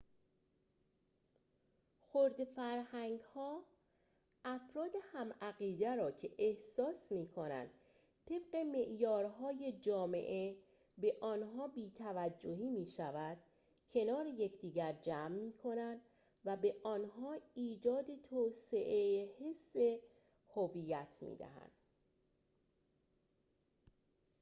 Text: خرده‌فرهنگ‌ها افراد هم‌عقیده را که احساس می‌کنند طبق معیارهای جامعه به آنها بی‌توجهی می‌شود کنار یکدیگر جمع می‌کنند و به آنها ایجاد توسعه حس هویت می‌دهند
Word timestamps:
خرده‌فرهنگ‌ها 1.99 3.63
افراد 4.45 4.89
هم‌عقیده 5.13 5.95
را 5.95 6.11
که 6.11 6.31
احساس 6.37 7.11
می‌کنند 7.11 7.69
طبق 8.25 8.55
معیارهای 8.55 9.71
جامعه 9.81 10.55
به 10.97 11.17
آنها 11.21 11.67
بی‌توجهی 11.67 12.69
می‌شود 12.69 13.37
کنار 13.91 14.25
یکدیگر 14.27 14.93
جمع 15.01 15.35
می‌کنند 15.39 16.01
و 16.45 16.57
به 16.57 16.75
آنها 16.83 17.35
ایجاد 17.53 18.05
توسعه 18.23 19.25
حس 19.39 19.75
هویت 20.55 21.17
می‌دهند 21.21 21.71